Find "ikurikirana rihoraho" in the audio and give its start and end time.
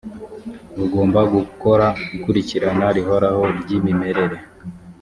2.15-3.43